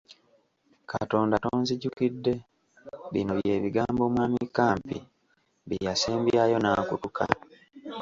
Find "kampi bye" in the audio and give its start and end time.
4.57-5.83